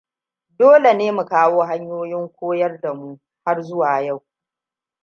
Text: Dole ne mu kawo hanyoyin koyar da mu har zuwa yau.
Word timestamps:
Dole 0.57 0.91
ne 0.93 1.07
mu 1.17 1.23
kawo 1.31 1.59
hanyoyin 1.69 2.25
koyar 2.37 2.81
da 2.81 2.93
mu 2.93 3.19
har 3.45 3.61
zuwa 3.63 4.01
yau. 4.01 4.23